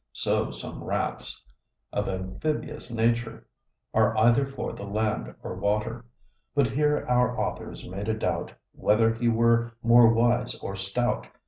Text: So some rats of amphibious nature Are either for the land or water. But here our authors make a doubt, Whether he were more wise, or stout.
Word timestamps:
So 0.13 0.49
some 0.49 0.83
rats 0.83 1.43
of 1.93 2.09
amphibious 2.09 2.89
nature 2.89 3.45
Are 3.93 4.17
either 4.17 4.47
for 4.47 4.73
the 4.73 4.83
land 4.83 5.35
or 5.43 5.53
water. 5.53 6.05
But 6.55 6.65
here 6.69 7.05
our 7.07 7.39
authors 7.39 7.87
make 7.87 8.07
a 8.07 8.15
doubt, 8.15 8.51
Whether 8.73 9.13
he 9.13 9.29
were 9.29 9.73
more 9.83 10.11
wise, 10.11 10.55
or 10.55 10.75
stout. 10.75 11.27